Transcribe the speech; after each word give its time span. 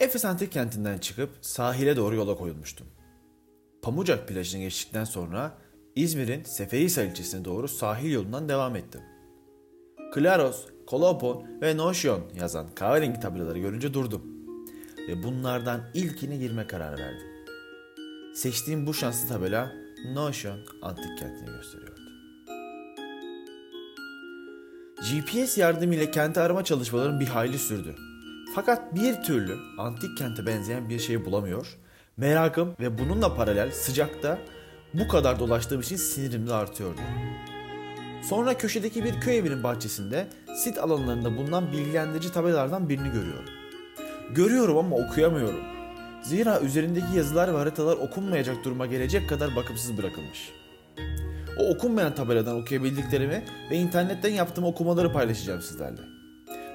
Efes 0.00 0.24
Antik 0.24 0.52
Kenti'nden 0.52 0.98
çıkıp 0.98 1.30
sahile 1.40 1.96
doğru 1.96 2.14
yola 2.14 2.36
koyulmuştum. 2.36 2.86
Pamucak 3.82 4.28
plajını 4.28 4.62
geçtikten 4.62 5.04
sonra 5.04 5.58
İzmir'in 5.96 6.44
Seferihisar 6.44 7.04
ilçesine 7.04 7.44
doğru 7.44 7.68
sahil 7.68 8.12
yolundan 8.12 8.48
devam 8.48 8.76
ettim. 8.76 9.00
Klaros, 10.14 10.66
Kolopon 10.86 11.60
ve 11.62 11.76
Noşyon 11.76 12.22
yazan 12.34 12.74
kahverengi 12.74 13.20
tabelaları 13.20 13.58
görünce 13.58 13.94
durdum. 13.94 14.22
Ve 15.08 15.22
bunlardan 15.22 15.80
ilkine 15.94 16.36
girme 16.36 16.66
kararı 16.66 16.98
verdim. 16.98 17.26
Seçtiğim 18.34 18.86
bu 18.86 18.94
şanslı 18.94 19.28
tabela 19.28 19.72
Noşyon 20.12 20.58
antik 20.82 21.18
kentini 21.18 21.46
gösteriyordu. 21.46 22.00
GPS 25.10 25.58
yardımıyla 25.58 26.10
kenti 26.10 26.40
arama 26.40 26.64
çalışmalarım 26.64 27.20
bir 27.20 27.26
hayli 27.26 27.58
sürdü. 27.58 27.94
Fakat 28.58 28.94
bir 28.94 29.22
türlü 29.22 29.56
antik 29.78 30.16
kente 30.16 30.46
benzeyen 30.46 30.88
bir 30.88 30.98
şey 30.98 31.24
bulamıyor. 31.24 31.76
Merakım 32.16 32.74
ve 32.80 32.98
bununla 32.98 33.34
paralel 33.34 33.72
sıcakta 33.72 34.38
bu 34.94 35.08
kadar 35.08 35.38
dolaştığım 35.38 35.80
için 35.80 35.96
sinirim 35.96 36.46
de 36.46 36.54
artıyordu. 36.54 37.00
Sonra 38.22 38.58
köşedeki 38.58 39.04
bir 39.04 39.20
köy 39.20 39.38
evinin 39.38 39.62
bahçesinde 39.62 40.26
sit 40.56 40.78
alanlarında 40.78 41.36
bulunan 41.36 41.72
bilgilendirici 41.72 42.32
tabelalardan 42.32 42.88
birini 42.88 43.10
görüyorum. 43.12 43.44
Görüyorum 44.34 44.76
ama 44.76 44.96
okuyamıyorum. 44.96 45.64
Zira 46.22 46.60
üzerindeki 46.60 47.16
yazılar 47.16 47.54
ve 47.54 47.56
haritalar 47.56 47.96
okunmayacak 47.96 48.64
duruma 48.64 48.86
gelecek 48.86 49.28
kadar 49.28 49.56
bakımsız 49.56 49.98
bırakılmış. 49.98 50.52
O 51.58 51.68
okunmayan 51.70 52.14
tabeladan 52.14 52.60
okuyabildiklerimi 52.60 53.44
ve 53.70 53.76
internetten 53.76 54.30
yaptığım 54.30 54.64
okumaları 54.64 55.12
paylaşacağım 55.12 55.62
sizlerle. 55.62 56.17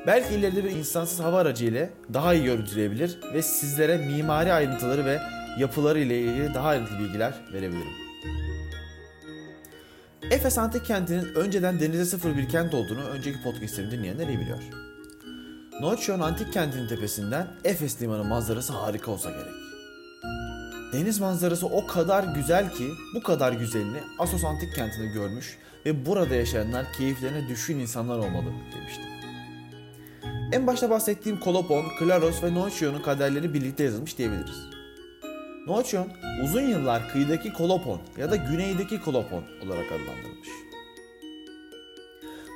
Belki 0.08 0.34
ileride 0.34 0.64
bir 0.64 0.70
insansız 0.72 1.20
hava 1.20 1.40
aracı 1.40 1.66
ile 1.66 1.90
daha 2.14 2.34
iyi 2.34 2.44
görüntüleyebilir 2.44 3.20
ve 3.34 3.42
sizlere 3.42 3.98
mimari 3.98 4.54
ayrıntıları 4.54 5.06
ve 5.06 5.20
yapıları 5.60 6.00
ile 6.00 6.22
ilgili 6.22 6.54
daha 6.54 6.68
ayrıntılı 6.68 7.00
bilgiler 7.00 7.34
verebilirim. 7.54 7.94
Efes 10.32 10.58
Antik 10.58 10.86
Kenti'nin 10.86 11.36
önceden 11.36 11.80
denize 11.80 12.06
sıfır 12.06 12.38
bir 12.38 12.50
kent 12.50 12.74
olduğunu 12.74 13.04
önceki 13.04 13.44
podcastlerimi 13.44 13.92
dinleyenler 13.92 14.28
iyi 14.28 14.40
biliyor. 14.40 14.64
Noçyon 15.82 16.20
Antik 16.20 16.54
Kenti'nin 16.54 16.88
tepesinden 16.88 17.48
Efes 17.64 18.02
Limanı 18.02 18.24
manzarası 18.24 18.74
harika 18.74 19.12
olsa 19.12 19.32
gerek. 19.32 19.54
Deniz 20.94 21.20
manzarası 21.20 21.68
o 21.68 21.88
kadar 21.88 22.24
güzel 22.24 22.72
ki 22.72 22.90
bu 23.16 23.24
kadar 23.24 23.52
güzelini 23.52 24.00
Asos 24.20 24.44
Antik 24.44 24.76
Kenti'nde 24.76 25.08
görmüş 25.08 25.58
ve 25.86 26.06
burada 26.06 26.36
yaşayanlar 26.36 26.86
keyiflerine 26.98 27.48
düşkün 27.48 27.80
insanlar 27.80 28.18
olmalı 28.18 28.46
demiştim. 28.76 29.13
En 30.54 30.68
başta 30.68 30.90
bahsettiğim 30.90 31.40
Kolopon, 31.40 31.86
Klaros 32.00 32.44
ve 32.44 32.54
Noçyon'un 32.54 33.02
kaderleri 33.02 33.54
birlikte 33.54 33.84
yazılmış 33.84 34.18
diyebiliriz. 34.18 34.70
Noçyon 35.68 36.08
uzun 36.44 36.62
yıllar 36.62 37.10
kıyıdaki 37.10 37.54
Kolopon 37.54 38.02
ya 38.18 38.32
da 38.32 38.36
güneydeki 38.36 39.02
Kolopon 39.02 39.44
olarak 39.66 39.86
adlandırılmış. 39.86 40.50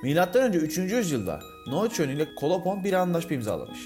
Milattan 0.03 0.42
önce 0.42 0.59
3. 0.59 0.78
yüzyılda 0.78 1.40
Noçyon 1.68 2.09
ile 2.09 2.36
Kolopon 2.36 2.84
bir 2.84 2.94
anlaşma 2.94 3.36
imzalamış. 3.36 3.80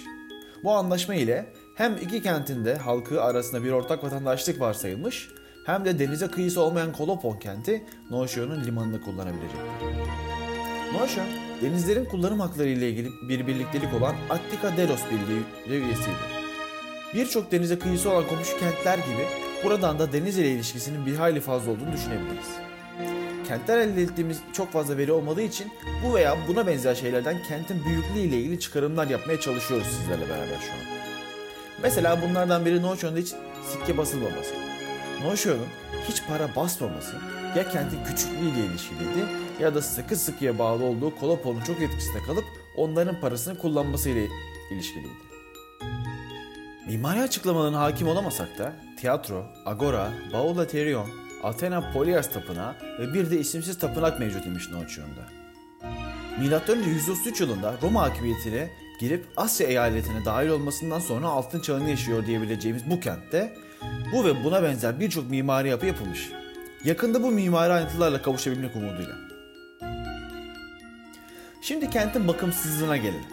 Bu 0.64 0.72
anlaşma 0.72 1.16
ile 1.16 1.46
hem 1.76 1.98
iki 1.98 2.24
kentinde 2.24 2.76
halkı 2.76 3.24
arasında 3.24 3.64
bir 3.64 3.72
ortak 3.72 4.04
vatandaşlık 4.04 4.60
varsayılmış 4.60 5.30
hem 5.66 5.86
de 5.86 6.00
denize 6.00 6.28
kıyısı 6.28 6.62
olmayan 6.62 6.94
Kolopon 6.94 7.38
kenti 7.38 7.86
Noçyon'un 8.10 8.64
limanını 8.64 9.02
kullanabilecekti. 9.02 9.58
Noçyon, 10.94 11.28
denizlerin 11.62 12.06
kullanım 12.06 12.40
hakları 12.40 12.70
ile 12.70 12.90
ilgili 12.90 13.12
bir 13.22 13.48
birliktelik 13.48 13.94
olan 13.94 14.16
Attika 14.30 14.78
Delos 14.78 15.02
Birliği 15.12 15.84
üyesiydi. 15.84 16.42
Birçok 17.14 17.52
denize 17.52 17.80
kıyısı 17.80 18.10
olan 18.12 18.28
komşu 18.28 18.60
kentler 18.60 18.98
gibi 18.98 19.26
buradan 19.64 20.00
da 20.00 20.14
deniz 20.14 20.38
ile 20.38 20.52
ilişkisinin 20.52 21.06
bir 21.06 21.16
hayli 21.16 21.42
fazla 21.42 21.72
olduğunu 21.72 21.94
düşünebiliriz. 21.94 22.50
Kentler 23.48 23.78
elde 23.78 24.02
ettiğimiz 24.02 24.40
çok 24.54 24.72
fazla 24.72 24.98
veri 24.98 25.12
olmadığı 25.12 25.42
için 25.42 25.72
bu 26.06 26.16
veya 26.16 26.38
buna 26.48 26.68
benzer 26.68 26.96
şeylerden 26.96 27.44
kentin 27.48 27.86
büyüklüğü 27.86 28.20
ile 28.20 28.38
ilgili 28.38 28.60
çıkarımlar 28.60 29.08
yapmaya 29.08 29.40
çalışıyoruz 29.40 29.88
sizlerle 29.88 30.30
beraber 30.30 30.60
şu 30.60 30.72
an. 30.72 31.02
Mesela 31.84 32.22
bunlardan 32.22 32.66
biri 32.66 32.82
Noşon'da 32.82 33.20
hiç 33.20 33.34
sikke 33.72 33.98
basılmaması. 33.98 34.54
Noşon'un 35.24 35.68
hiç 36.10 36.24
para 36.28 36.56
basmaması 36.56 37.16
ya 37.56 37.70
kentin 37.70 38.04
küçüklüğüyle 38.04 38.66
ilişkiliydi 38.66 39.41
ya 39.62 39.76
da 39.76 39.82
sıkı 39.82 40.16
sıkıya 40.16 40.60
bağlı 40.60 40.84
olduğu 40.84 41.16
Kolopon'un 41.16 41.62
çok 41.62 41.82
etkisinde 41.82 42.24
kalıp 42.28 42.46
onların 42.78 43.20
parasını 43.20 43.58
kullanmasıyla 43.58 44.22
ilişkiliydi. 44.72 45.32
Mimari 46.88 47.22
açıklamalarına 47.22 47.80
hakim 47.80 48.08
olamasak 48.08 48.58
da 48.58 48.74
tiyatro, 49.00 49.46
agora, 49.66 50.12
Baula 50.34 50.68
Terion, 50.68 51.10
Athena 51.44 51.92
Polias 51.94 52.34
Tapınağı 52.34 52.76
ve 53.00 53.14
bir 53.14 53.32
de 53.32 53.40
isimsiz 53.40 53.80
tapınak 53.80 54.20
mevcut 54.20 54.46
imiş. 54.46 54.70
Milattan 56.40 56.78
önce 56.78 56.90
133 56.90 57.42
yılında 57.42 57.76
Roma 57.82 58.02
hakimiyetine 58.02 58.70
girip 59.00 59.26
Asya 59.38 59.68
eyaletine 59.68 60.26
dahil 60.26 60.50
olmasından 60.50 61.00
sonra 61.00 61.28
altın 61.28 61.60
çağını 61.60 61.90
yaşıyor 61.90 62.26
diyebileceğimiz 62.26 62.90
bu 62.90 63.00
kentte 63.00 63.54
bu 64.14 64.26
ve 64.26 64.44
buna 64.44 64.64
benzer 64.64 65.00
birçok 65.00 65.30
mimari 65.30 65.70
yapı 65.70 65.86
yapılmış. 65.86 66.30
Yakında 66.86 67.24
bu 67.24 67.32
mimari 67.32 67.74
ayrıntılarla 67.74 68.22
kavuşabilmek 68.22 68.76
umuduyla. 68.76 69.31
Şimdi 71.62 71.90
kentin 71.90 72.28
bakımsızlığına 72.28 72.98
gelelim. 72.98 73.26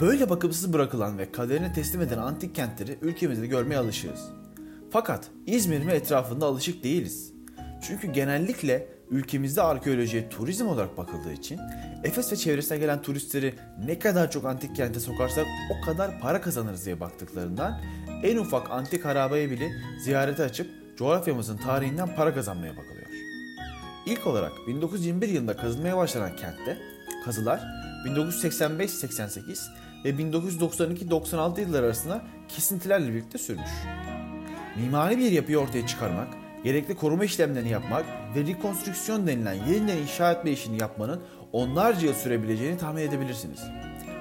Böyle 0.00 0.30
bakımsız 0.30 0.72
bırakılan 0.72 1.18
ve 1.18 1.32
kaderine 1.32 1.72
teslim 1.72 2.00
eden 2.00 2.18
antik 2.18 2.54
kentleri 2.54 2.98
ülkemizde 3.02 3.46
görmeye 3.46 3.78
alışığız. 3.78 4.28
Fakat 4.90 5.30
İzmir 5.46 5.86
ve 5.86 5.92
etrafında 5.92 6.46
alışık 6.46 6.84
değiliz. 6.84 7.32
Çünkü 7.82 8.12
genellikle 8.12 8.88
ülkemizde 9.10 9.62
arkeolojiye 9.62 10.28
turizm 10.28 10.66
olarak 10.66 10.96
bakıldığı 10.96 11.32
için 11.32 11.60
Efes 12.04 12.32
ve 12.32 12.36
çevresine 12.36 12.78
gelen 12.78 13.02
turistleri 13.02 13.54
ne 13.86 13.98
kadar 13.98 14.30
çok 14.30 14.44
antik 14.44 14.76
kente 14.76 15.00
sokarsak 15.00 15.46
o 15.70 15.86
kadar 15.86 16.20
para 16.20 16.40
kazanırız 16.40 16.86
diye 16.86 17.00
baktıklarından 17.00 17.80
en 18.22 18.36
ufak 18.36 18.70
antik 18.70 19.04
harabeye 19.04 19.50
bile 19.50 19.70
ziyarete 20.04 20.42
açıp 20.42 20.70
coğrafyamızın 20.96 21.56
tarihinden 21.56 22.14
para 22.16 22.34
kazanmaya 22.34 22.76
bakılıyor. 22.76 23.08
İlk 24.06 24.26
olarak 24.26 24.52
1921 24.66 25.28
yılında 25.28 25.56
kazılmaya 25.56 25.96
başlanan 25.96 26.36
kentte 26.36 26.97
kazılar 27.28 27.60
1985-88 28.06 29.68
ve 30.04 30.10
1992-96 30.10 31.60
yılları 31.60 31.86
arasında 31.86 32.22
kesintilerle 32.48 33.08
birlikte 33.08 33.38
sürmüş. 33.38 33.70
Mimari 34.76 35.18
bir 35.18 35.32
yapıyı 35.32 35.58
ortaya 35.58 35.86
çıkarmak, 35.86 36.28
gerekli 36.64 36.96
koruma 36.96 37.24
işlemlerini 37.24 37.68
yapmak 37.68 38.04
ve 38.34 38.46
rekonstrüksiyon 38.46 39.26
denilen 39.26 39.54
yeniden 39.54 39.96
inşa 39.96 40.32
etme 40.32 40.50
işini 40.50 40.80
yapmanın 40.80 41.20
onlarca 41.52 42.06
yıl 42.06 42.14
sürebileceğini 42.14 42.78
tahmin 42.78 43.02
edebilirsiniz. 43.02 43.60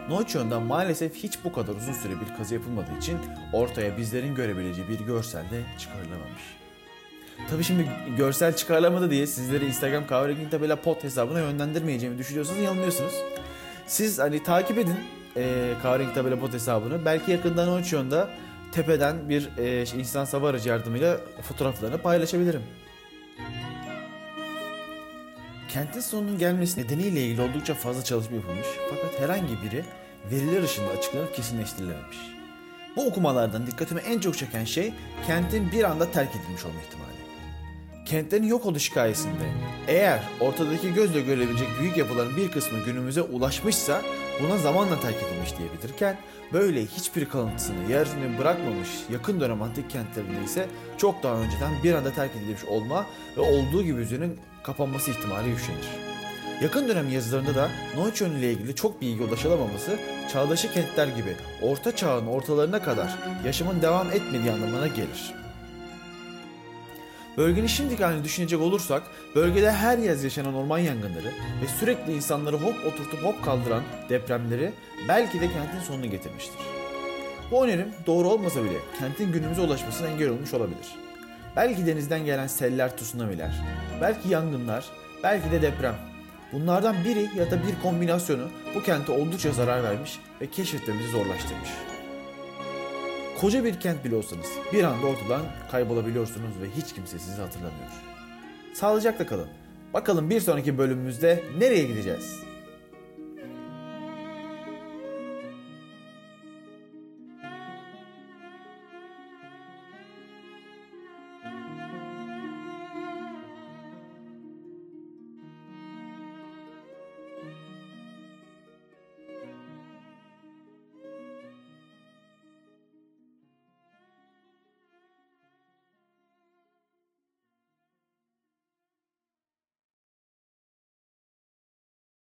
Noçyon'da 0.09 0.59
maalesef 0.59 1.16
hiç 1.16 1.44
bu 1.44 1.51
kadar 1.51 1.75
uzun 1.75 1.94
süre 1.94 2.13
bir 2.22 2.38
kazı 2.38 2.53
yapılmadığı 2.53 2.97
için 2.97 3.18
ortaya 3.53 3.97
bizlerin 3.97 4.35
görebileceği 4.35 4.88
bir 4.89 5.00
görsel 5.00 5.44
de 5.51 5.62
çıkarılamamış. 5.79 6.66
Tabi 7.49 7.63
şimdi 7.63 7.89
görsel 8.17 8.55
çıkarılamadı 8.55 9.11
diye 9.11 9.27
sizleri 9.27 9.65
Instagram 9.65 10.07
kahverengi 10.07 10.49
tabela 10.49 10.75
pot 10.75 11.03
hesabına 11.03 11.39
yönlendirmeyeceğimi 11.39 12.17
düşünüyorsanız 12.17 12.59
yanılıyorsunuz. 12.59 13.13
Siz 13.87 14.19
hani 14.19 14.43
takip 14.43 14.77
edin 14.77 14.95
e, 15.37 15.73
kahverengi 15.83 16.13
tabela 16.13 16.39
pot 16.39 16.53
hesabını. 16.53 17.05
Belki 17.05 17.31
yakından 17.31 17.67
Noçyon'da 17.67 18.29
tepeden 18.71 19.29
bir 19.29 19.49
e, 19.57 19.85
insan 19.97 20.25
hava 20.25 20.49
aracı 20.49 20.69
yardımıyla 20.69 21.17
fotoğraflarını 21.41 21.97
paylaşabilirim. 21.97 22.63
Kentin 25.69 25.99
sonunun 25.99 26.37
gelmesi 26.37 26.79
nedeniyle 26.79 27.21
ilgili 27.21 27.41
oldukça 27.41 27.73
fazla 27.73 28.03
çalışma 28.03 28.35
yapılmış 28.35 28.67
fakat 28.89 29.21
herhangi 29.21 29.53
biri 29.63 29.85
veriler 30.31 30.63
ışığında 30.63 30.89
açıklanıp 30.89 31.35
kesinleştirilememiş. 31.35 32.17
Bu 32.95 33.07
okumalardan 33.07 33.67
dikkatimi 33.67 34.01
en 34.01 34.19
çok 34.19 34.38
çeken 34.38 34.65
şey 34.65 34.94
kentin 35.27 35.71
bir 35.71 35.83
anda 35.83 36.12
terk 36.12 36.29
edilmiş 36.35 36.65
olma 36.65 36.81
ihtimali. 36.81 37.26
Kentlerin 38.07 38.44
yok 38.44 38.65
oluş 38.65 38.92
hikayesinde 38.92 39.51
eğer 39.88 40.24
ortadaki 40.39 40.94
gözle 40.94 41.21
görülebilecek 41.21 41.68
büyük 41.80 41.98
yapıların 41.98 42.38
bir 42.38 42.51
kısmı 42.51 42.80
günümüze 42.86 43.21
ulaşmışsa 43.21 44.01
buna 44.42 44.57
zamanla 44.57 45.00
terk 45.00 45.15
edilmiş 45.15 45.57
diyebilirken 45.57 46.18
böyle 46.54 46.86
hiçbir 46.86 47.25
kalıntısını 47.25 47.92
yeryüzüne 47.92 48.39
bırakmamış 48.39 48.89
yakın 49.12 49.39
dönem 49.39 49.62
antik 49.62 49.89
kentlerinde 49.89 50.44
ise 50.44 50.68
çok 50.98 51.24
daha 51.24 51.36
önceden 51.36 51.71
bir 51.83 51.94
anda 51.94 52.13
terk 52.13 52.31
edilmiş 52.36 52.65
olma 52.65 53.06
ve 53.38 53.42
olduğu 53.42 53.83
gibi 53.83 54.01
üzerinin 54.01 54.39
kapanması 54.63 55.12
ihtimali 55.12 55.50
güçlenir. 55.50 55.88
Yakın 56.62 56.88
dönem 56.88 57.10
yazılarında 57.10 57.56
da 57.56 57.69
Noçyon 57.98 58.31
ile 58.31 58.51
ilgili 58.51 58.75
çok 58.75 59.01
bilgi 59.01 59.24
ulaşılamaması 59.24 60.00
çağdaşı 60.33 60.71
kentler 60.71 61.07
gibi 61.07 61.36
orta 61.62 61.95
çağın 61.95 62.27
ortalarına 62.27 62.81
kadar 62.81 63.15
yaşamın 63.45 63.81
devam 63.81 64.12
etmediği 64.12 64.51
anlamına 64.51 64.88
gelir. 64.88 65.46
Bölgenin 67.38 67.68
şimdiki 67.68 68.04
halini 68.04 68.24
düşünecek 68.24 68.62
olursak 68.62 69.04
bölgede 69.36 69.72
her 69.72 69.98
yaz 69.98 70.24
yaşanan 70.24 70.54
orman 70.54 70.80
yangınları 70.80 71.31
ve 71.62 71.68
sürekli 71.80 72.13
insanları 72.13 72.56
hop 72.56 72.75
oturtup 72.86 73.24
hop 73.24 73.44
kaldıran 73.44 73.84
depremleri 74.10 74.74
belki 75.07 75.42
de 75.42 75.48
kentin 75.48 75.80
sonunu 75.80 76.10
getirmiştir. 76.10 76.60
Bu 77.51 77.66
önerim 77.66 77.88
doğru 78.06 78.30
olmasa 78.30 78.63
bile 78.63 78.78
kentin 79.00 79.31
günümüze 79.31 79.62
ulaşmasına 79.62 80.07
engel 80.07 80.30
olmuş 80.30 80.54
olabilir. 80.54 80.95
Belki 81.56 81.86
denizden 81.86 82.25
gelen 82.25 82.48
seller, 82.48 82.98
tsunamiler, 82.98 83.56
belki 84.01 84.30
yangınlar, 84.30 84.86
belki 85.24 85.51
de 85.51 85.62
deprem. 85.62 85.95
Bunlardan 86.54 86.95
biri 87.04 87.30
ya 87.38 87.51
da 87.51 87.68
bir 87.68 87.81
kombinasyonu 87.84 88.50
bu 88.75 88.84
kente 88.84 89.12
oldukça 89.12 89.51
zarar 89.51 89.84
vermiş 89.84 90.19
ve 90.42 90.48
keşfetmemizi 90.50 91.12
zorlaştırmış. 91.12 91.96
Koca 93.42 93.63
bir 93.63 93.80
kent 93.80 94.06
bile 94.06 94.16
olsanız 94.16 94.48
bir 94.74 94.84
anda 94.84 95.07
ortadan 95.07 95.42
kaybolabiliyorsunuz 95.72 96.62
ve 96.62 96.81
hiç 96.81 96.94
kimse 96.94 97.19
sizi 97.19 97.42
hatırlamıyor. 97.42 97.89
Sağlıcakla 98.74 99.25
kalın. 99.25 99.48
Bakalım 99.94 100.30
bir 100.30 100.39
sonraki 100.39 100.78
bölümümüzde 100.78 101.44
nereye 101.57 101.84
gideceğiz? 101.84 102.39